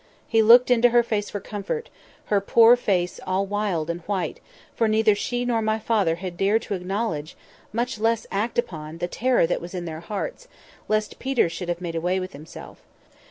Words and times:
He 0.27 0.41
looked 0.41 0.71
into 0.71 0.89
her 0.89 1.03
face 1.03 1.29
for 1.29 1.39
comfort—her 1.39 2.41
poor 2.41 2.75
face 2.75 3.19
all 3.27 3.45
wild 3.45 3.87
and 3.87 4.01
white; 4.07 4.39
for 4.73 4.87
neither 4.87 5.13
she 5.13 5.45
nor 5.45 5.61
my 5.61 5.77
father 5.77 6.15
had 6.15 6.37
dared 6.37 6.63
to 6.63 6.73
acknowledge—much 6.73 7.99
less 7.99 8.25
act 8.31 8.57
upon—the 8.57 9.07
terror 9.09 9.45
that 9.45 9.61
was 9.61 9.75
in 9.75 9.85
their 9.85 9.99
hearts, 9.99 10.47
lest 10.87 11.19
Peter 11.19 11.49
should 11.49 11.69
have 11.69 11.81
made 11.81 11.93
away 11.93 12.19
with 12.19 12.33
himself. 12.33 12.81